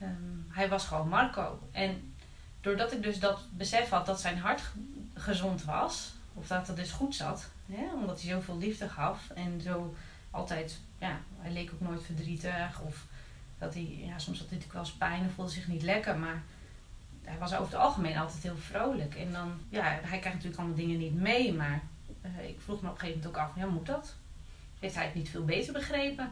[0.01, 1.59] Um, hij was gewoon Marco.
[1.71, 2.13] En
[2.61, 4.61] doordat ik dus dat besef had dat zijn hart
[5.13, 9.61] gezond was, of dat het dus goed zat, hè, omdat hij zoveel liefde gaf en
[9.61, 9.95] zo
[10.31, 12.81] altijd, ja, hij leek ook nooit verdrietig.
[12.81, 13.05] Of
[13.57, 16.17] dat hij, ja, soms had hij natuurlijk wel eens pijn en voelde zich niet lekker,
[16.17, 16.43] maar
[17.31, 19.15] hij was over het algemeen altijd heel vrolijk.
[19.15, 21.81] En dan, ja, hij krijgt natuurlijk allemaal dingen niet mee, maar
[22.25, 24.15] uh, ik vroeg me op een gegeven moment ook af, ja, moet dat?
[24.79, 26.31] Heeft hij het niet veel beter begrepen?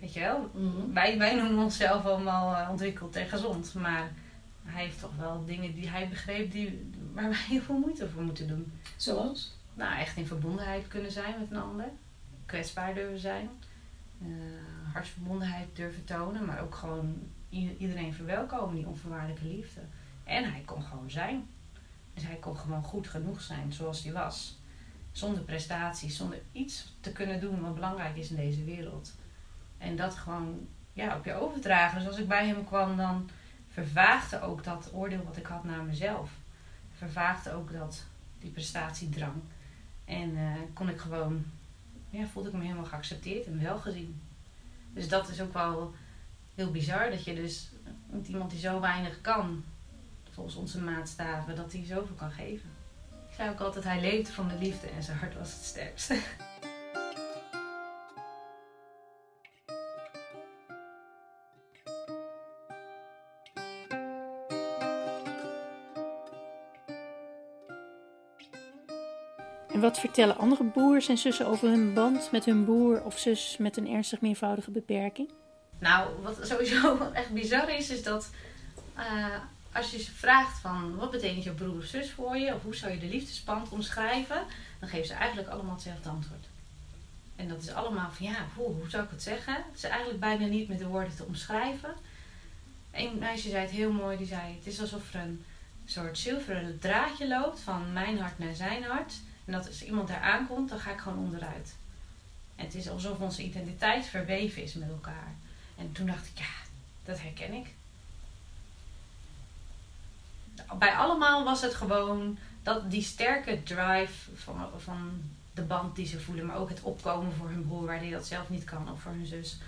[0.00, 0.50] Weet je wel?
[0.54, 0.92] Mhm.
[0.92, 3.74] Wij, wij noemen onszelf allemaal eh, ontwikkeld en gezond.
[3.74, 4.10] Maar
[4.64, 8.22] hij heeft toch wel dingen die hij begreep die, waar wij heel veel moeite voor
[8.22, 8.72] moeten doen.
[8.96, 9.56] Zoals?
[9.74, 11.88] Nou, echt in verbondenheid kunnen zijn met een ander.
[12.46, 13.48] Kwetsbaar durven zijn.
[14.22, 14.28] eh,
[14.92, 16.44] hartsverbondenheid durven tonen.
[16.44, 17.14] Maar ook gewoon
[17.78, 19.80] iedereen verwelkomen, die onvoorwaardelijke liefde.
[20.24, 21.46] En hij kon gewoon zijn.
[22.14, 24.58] Dus hij kon gewoon goed genoeg zijn zoals hij was.
[25.12, 29.14] Zonder prestaties, zonder iets te kunnen doen wat belangrijk is in deze wereld.
[29.78, 31.98] En dat gewoon ja, op je overdragen.
[31.98, 33.30] Dus als ik bij hem kwam, dan
[33.68, 36.30] vervaagde ook dat oordeel wat ik had naar mezelf.
[36.96, 38.04] Vervaagde ook dat,
[38.38, 39.42] die prestatiedrang.
[40.04, 41.44] En eh, kon ik gewoon,
[42.10, 44.20] ja, voelde ik me helemaal geaccepteerd en welgezien.
[44.92, 45.94] Dus dat is ook wel
[46.54, 47.70] heel bizar dat je dus
[48.06, 49.64] met iemand die zo weinig kan,
[50.32, 52.70] volgens onze maatstaven, dat hij zoveel kan geven.
[53.28, 56.18] Ik zei ook altijd, hij leefde van de liefde en zijn hart was het sterkste.
[69.72, 73.56] En wat vertellen andere broers en zussen over hun band met hun broer of zus
[73.58, 75.30] met een ernstig meervoudige beperking?
[75.78, 78.30] Nou, wat sowieso echt bizar is, is dat
[78.96, 79.36] eh,
[79.72, 82.74] als je ze vraagt van wat betekent je broer of zus voor je, of hoe
[82.74, 84.42] zou je de liefdesband omschrijven,
[84.78, 86.46] dan geven ze eigenlijk allemaal hetzelfde antwoord.
[87.36, 89.54] En dat is allemaal van ja, hoe, hoe zou ik het zeggen?
[89.54, 91.94] Het is eigenlijk bijna niet met de woorden te omschrijven.
[92.90, 95.44] Een meisje zei het heel mooi, die zei het is alsof er een
[95.84, 99.14] soort zilveren draadje loopt van mijn hart naar zijn hart.
[99.44, 101.74] En dat als iemand daar aankomt, dan ga ik gewoon onderuit.
[102.56, 105.34] En het is alsof onze identiteit verweven is met elkaar.
[105.76, 106.54] En toen dacht ik, ja,
[107.04, 107.66] dat herken ik.
[110.78, 115.22] Bij allemaal was het gewoon dat die sterke drive van, van
[115.54, 118.26] de band die ze voelen, maar ook het opkomen voor hun broer waar die dat
[118.26, 119.58] zelf niet kan, of voor hun zus.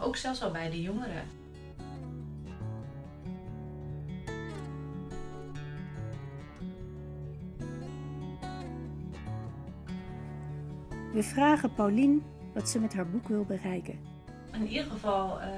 [0.00, 1.24] Ook zelfs al bij de jongeren.
[11.12, 12.22] We vragen Paulien
[12.54, 13.98] wat ze met haar boek wil bereiken.
[14.52, 15.48] in ieder geval eh,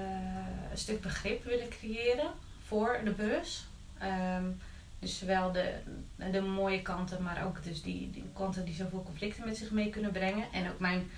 [0.70, 2.30] een stuk begrip willen creëren
[2.62, 3.66] voor de bus.
[3.98, 4.44] Ehm,
[5.02, 5.74] dus zowel de,
[6.30, 9.90] de mooie kanten, maar ook dus die, die kanten die zoveel conflicten met zich mee
[9.90, 10.44] kunnen brengen.
[10.52, 11.10] En ook mijn,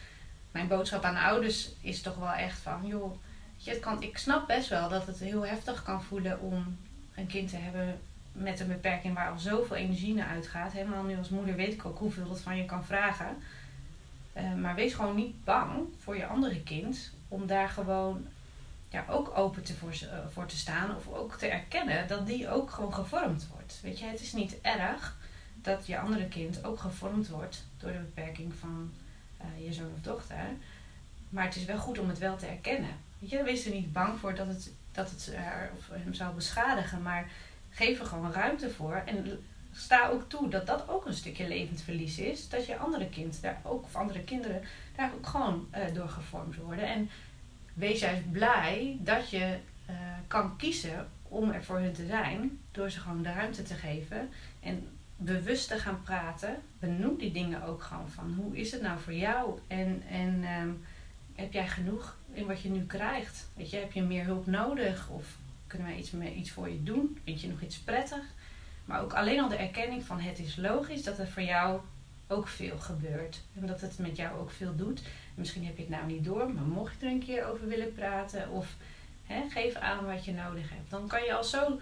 [0.50, 3.14] mijn boodschap aan ouders is toch wel echt van, joh,
[3.56, 6.76] je, kan, ik snap best wel dat het heel heftig kan voelen om
[7.14, 8.00] een kind te hebben
[8.32, 10.72] met een beperking waar al zoveel energie naar uitgaat.
[10.72, 13.36] Helemaal nu als moeder weet ik ook hoeveel dat van je kan vragen.
[14.32, 18.26] Eh, maar wees gewoon niet bang voor je andere kind om daar gewoon
[18.94, 20.96] ja, ook open te voor, eh, voor te staan.
[20.96, 23.78] Of ook te erkennen dat die ook gewoon gevormd wordt.
[23.82, 25.16] Weet je, het is niet erg
[25.54, 28.92] dat je andere kind ook gevormd wordt door de beperking van
[29.36, 30.36] eh, je zoon of dochter.
[31.28, 32.90] Maar het is wel goed om het wel te erkennen.
[33.18, 36.34] Weet je, wees er niet bang voor dat het, dat het haar of hem zou
[36.34, 37.02] beschadigen.
[37.02, 37.30] Maar
[37.70, 39.02] geef er gewoon ruimte voor.
[39.06, 42.48] En sta ook toe dat dat ook een stukje levensverlies is.
[42.48, 44.62] Dat je andere kind daar ook, of andere kinderen
[44.96, 46.88] daar ook gewoon eh, door gevormd worden.
[46.88, 47.10] En
[47.74, 49.94] wees juist blij dat je eh,
[50.26, 52.58] kan kiezen om er voor hun te zijn.
[52.70, 54.28] Door ze gewoon de ruimte te geven.
[54.60, 56.56] En bewust te gaan praten.
[56.78, 59.58] Benoem die dingen ook gewoon van hoe is het nou voor jou?
[59.66, 60.68] En, en ehm,
[61.34, 63.48] heb jij genoeg in wat je nu krijgt?
[63.56, 65.08] Weet je, heb je meer hulp nodig?
[65.08, 67.18] Of kunnen wij iets, mee, iets voor je doen?
[67.24, 68.22] Vind je nog iets prettig?
[68.84, 71.80] Maar ook alleen al de erkenning van het is logisch dat er voor jou
[72.26, 73.40] ook veel gebeurt.
[73.60, 75.02] En dat het met jou ook veel doet.
[75.34, 77.94] Misschien heb je het nou niet door, maar mocht je er een keer over willen
[77.94, 78.76] praten of
[79.26, 80.90] hè, geef aan wat je nodig hebt.
[80.90, 81.80] Dan kan je al zo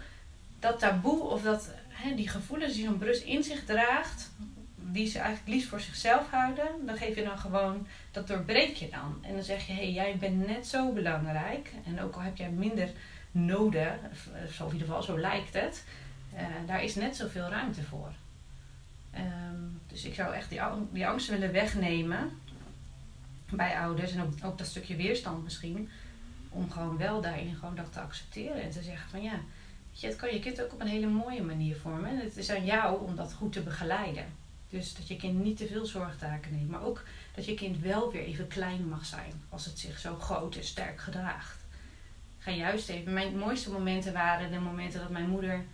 [0.59, 4.31] dat taboe of dat, hè, die gevoelens die zo'n brus in zich draagt,
[4.75, 8.89] die ze eigenlijk liefst voor zichzelf houden, dan geef je dan gewoon, dat doorbreek je
[8.89, 9.17] dan.
[9.21, 11.71] En dan zeg je, hé, hey, jij bent net zo belangrijk.
[11.85, 12.89] En ook al heb jij minder
[13.31, 14.25] noden, of
[14.59, 15.83] in ieder geval, zo lijkt het.
[16.33, 18.11] Uh, daar is net zoveel ruimte voor.
[19.17, 20.59] Um, dus ik zou echt die,
[20.91, 22.31] die angst willen wegnemen
[23.49, 24.11] bij ouders.
[24.11, 25.89] En ook, ook, dat stukje weerstand misschien.
[26.49, 28.61] Om gewoon wel daarin gewoon dat te accepteren.
[28.61, 29.31] En te zeggen van ja,
[29.91, 32.09] weet je, het kan je kind ook op een hele mooie manier vormen.
[32.09, 34.25] En het is aan jou om dat goed te begeleiden.
[34.69, 36.69] Dus dat je kind niet te veel zorgtaken neemt.
[36.69, 37.03] Maar ook
[37.35, 39.31] dat je kind wel weer even klein mag zijn.
[39.49, 41.61] Als het zich zo groot en sterk gedraagt.
[42.39, 43.13] Ga juist even.
[43.13, 45.65] Mijn mooiste momenten waren de momenten dat mijn moeder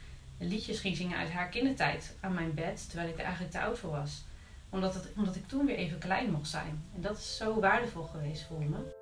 [0.47, 3.79] liedjes ging zingen uit haar kindertijd aan mijn bed, terwijl ik er eigenlijk te oud
[3.79, 4.23] voor was.
[4.69, 6.89] Omdat, het, omdat ik toen weer even klein mocht zijn.
[6.95, 8.97] En dat is zo waardevol geweest voor me.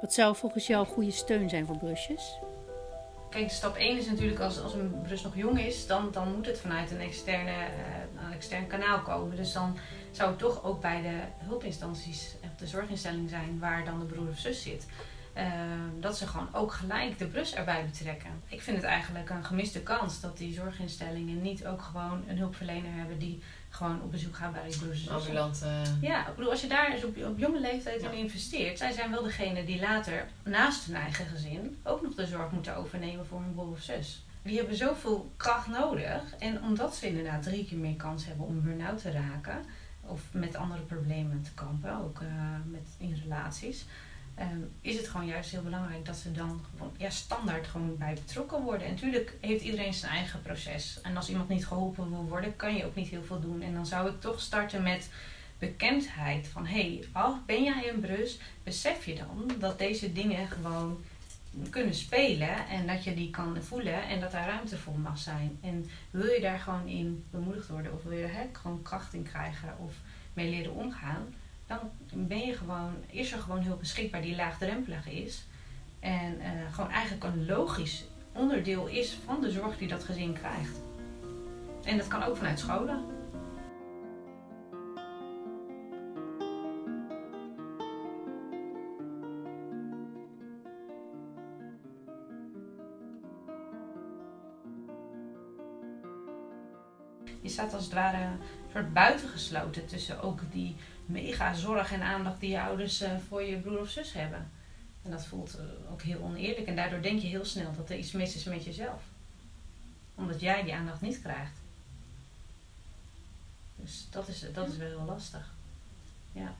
[0.00, 2.38] Wat zou volgens jou goede steun zijn voor brusjes?
[3.30, 6.46] Kijk, stap 1 is natuurlijk als, als een brus nog jong is, dan, dan moet
[6.46, 9.36] het vanuit een, externe, uh, een extern kanaal komen.
[9.36, 9.76] Dus dan
[10.10, 14.38] zou het toch ook bij de hulpinstanties de zorginstelling zijn waar dan de broer of
[14.38, 14.86] zus zit.
[15.32, 18.30] Ehm, dat ze gewoon ook gelijk de brus erbij betrekken.
[18.48, 22.92] Ik vind het eigenlijk een gemiste kans dat die zorginstellingen niet ook gewoon een hulpverlener
[22.92, 25.62] hebben die gewoon op bezoek gaat bij die broers Ambulant.
[25.64, 25.70] Uh...
[26.00, 29.22] Ja, ik bedoel, als je daar op, op jonge leeftijd in investeert, zij zijn wel
[29.22, 33.54] degene die later naast hun eigen gezin ook nog de zorg moeten overnemen voor hun
[33.54, 34.24] broer of zus.
[34.42, 36.22] Die hebben zoveel kracht nodig.
[36.38, 39.64] En omdat ze inderdaad drie keer meer kans hebben om burn-out te raken,
[40.00, 42.28] of met andere problemen te kampen, ook uh,
[42.64, 43.84] met, in relaties,
[44.40, 48.14] Ehm, is het gewoon juist heel belangrijk dat ze dan gewoon, ja, standaard gewoon bij
[48.14, 48.86] betrokken worden.
[48.86, 51.00] En natuurlijk heeft iedereen zijn eigen proces.
[51.02, 53.62] En als iemand niet geholpen wil worden, kan je ook niet heel veel doen.
[53.62, 55.10] En dan zou ik toch starten met
[55.58, 56.48] bekendheid.
[56.48, 57.04] Van hey,
[57.46, 61.04] ben jij een brus, besef je dan dat deze dingen gewoon
[61.70, 65.58] kunnen spelen en dat je die kan voelen en dat daar ruimte voor mag zijn.
[65.62, 69.22] En wil je daar gewoon in bemoedigd worden of wil je er gewoon kracht in
[69.22, 69.92] krijgen of
[70.32, 71.34] mee leren omgaan,
[71.70, 71.90] dan
[72.26, 75.46] ben je gewoon, is er gewoon heel beschikbaar die laagdrempelig is.
[76.00, 80.80] En uh, gewoon eigenlijk een logisch onderdeel is van de zorg die dat gezin krijgt.
[81.84, 83.04] En dat kan ook vanuit scholen.
[97.42, 98.28] Je staat als het ware
[98.72, 100.76] soort buitengesloten tussen ook die
[101.10, 104.50] mega zorg en aandacht die je ouders uh, voor je broer of zus hebben.
[105.02, 106.66] En dat voelt uh, ook heel oneerlijk.
[106.66, 109.02] En daardoor denk je heel snel dat er iets mis is met jezelf.
[110.14, 111.58] Omdat jij die aandacht niet krijgt.
[113.76, 115.52] Dus dat is, dat is wel heel lastig.
[116.32, 116.54] Ja.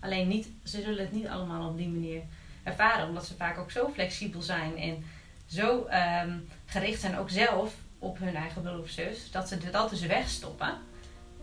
[0.00, 2.22] Alleen niet, ze zullen het niet allemaal op die manier
[2.62, 3.08] ervaren.
[3.08, 5.04] Omdat ze vaak ook zo flexibel zijn en
[5.46, 5.88] zo
[6.24, 9.30] um, gericht zijn ook zelf op hun eigen broer of zus.
[9.30, 10.78] Dat ze dat dus wegstoppen.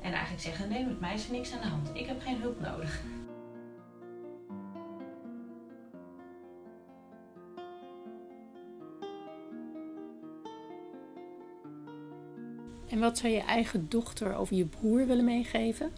[0.02, 1.90] En eigenlijk zeggen: nee, met mij is er niks aan de hand.
[1.94, 3.02] Ik heb geen hulp nodig.
[12.90, 15.92] En wat zou je eigen dochter over je broer willen meegeven?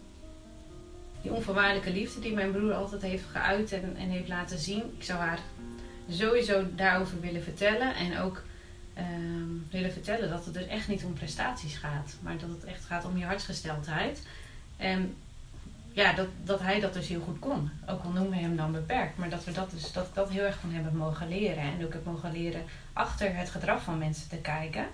[1.22, 4.82] Die onvoorwaardelijke liefde die mijn broer altijd heeft geuit en, en heeft laten zien.
[4.96, 5.40] Ik zou haar
[6.08, 7.94] sowieso daarover willen vertellen.
[7.94, 8.42] En ook
[8.94, 12.84] Ehm, willen vertellen dat het dus echt niet om prestaties gaat, maar dat het echt
[12.84, 14.26] gaat om je hartsgesteldheid.
[14.76, 15.14] En
[15.92, 17.70] ja, dat, dat hij dat dus heel goed kon.
[17.86, 20.44] Ook al noemen we hem dan beperkt, maar dat we dat dus dat, dat heel
[20.44, 21.62] erg van hebben mogen leren.
[21.62, 24.86] En ook heb mogen leren achter het gedrag van mensen te kijken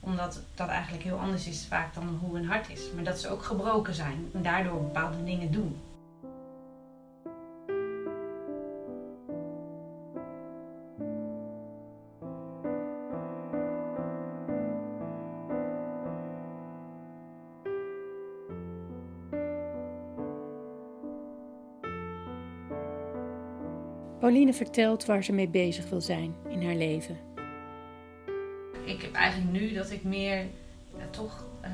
[0.00, 2.80] omdat dat eigenlijk heel anders is vaak dan hoe een hart is.
[2.94, 5.80] Maar dat ze ook gebroken zijn en daardoor bepaalde dingen doen.
[24.18, 27.18] Pauline vertelt waar ze mee bezig wil zijn in haar leven.
[28.84, 30.36] Ik heb eigenlijk nu dat ik meer
[30.98, 31.72] ja, toch ehm,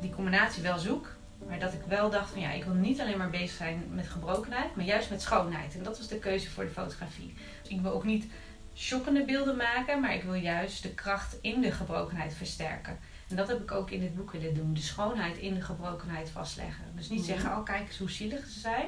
[0.00, 1.18] die combinatie wel zoek.
[1.48, 4.08] Maar dat ik wel dacht van ja, ik wil niet alleen maar bezig zijn met
[4.08, 5.74] gebrokenheid, maar juist met schoonheid.
[5.76, 7.34] En dat was de keuze voor de fotografie.
[7.62, 8.26] Dus ik wil ook niet
[8.74, 12.98] shockende beelden maken, maar ik wil juist de kracht in de gebrokenheid versterken.
[13.28, 14.74] En dat heb ik ook in dit boek willen doen.
[14.74, 16.84] De schoonheid in de gebrokenheid vastleggen.
[16.94, 17.28] Dus niet mhm.
[17.28, 18.86] zeggen, oh kijk eens hoe zielig ze zijn.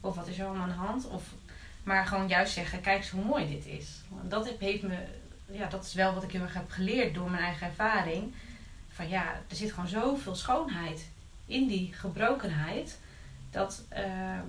[0.00, 1.08] Of wat is er allemaal aan de hand.
[1.08, 1.34] Of
[1.90, 4.00] maar gewoon juist zeggen, kijk eens hoe mooi dit is.
[4.22, 4.98] Dat heeft me,
[5.50, 8.34] ja, dat is wel wat ik heel erg heb geleerd door mijn eigen ervaring.
[8.88, 11.08] Van ja, er zit gewoon zoveel schoonheid
[11.46, 12.98] in die gebrokenheid.
[13.50, 13.98] Dat uh,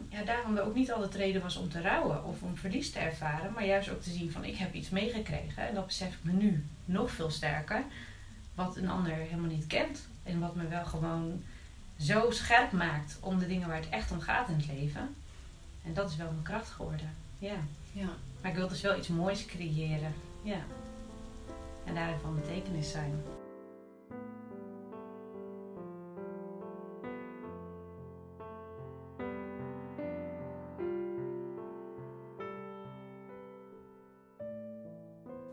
[0.10, 3.00] ja, daarom er ook niet altijd reden was om te rouwen of om verlies te
[3.00, 3.54] ervaren.
[3.54, 5.68] Maar juist ook te zien van ik heb iets meegekregen.
[5.68, 7.84] En dat besef ik me nu nog veel sterker.
[8.56, 10.08] Wat een ander helemaal niet kent.
[10.24, 11.44] En wat me wel gewoon
[12.00, 15.16] zo scherp maakt om de dingen waar het echt om gaat in het leven.
[15.86, 17.21] En dat is wel mijn kracht geworden.
[17.42, 17.58] Ja.
[17.94, 18.10] ja.
[18.42, 20.14] Maar ik wil dus wel iets moois creëren.
[20.42, 20.60] Ja.
[21.84, 23.24] En daarin van betekenis zijn.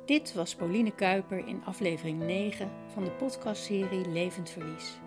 [0.04, 4.98] Dit was Pauline Kuiper in aflevering 9 van de podcastserie Levend Verlies.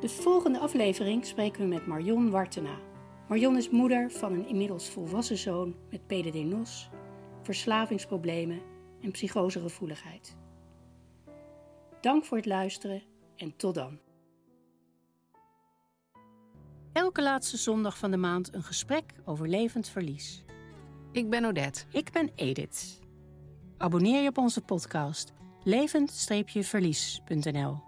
[0.00, 2.87] De volgende aflevering spreken we met Marion Wartena.
[3.28, 6.88] Marion is moeder van een inmiddels volwassen zoon met PDD-NOS,
[7.42, 8.60] verslavingsproblemen
[9.02, 10.36] en psychosegevoeligheid.
[12.00, 13.02] Dank voor het luisteren
[13.36, 13.98] en tot dan.
[16.92, 20.44] Elke laatste zondag van de maand een gesprek over levend verlies.
[21.12, 21.84] Ik ben Odette.
[21.92, 22.98] Ik ben Edith.
[23.76, 27.87] Abonneer je op onze podcast levend-verlies.nl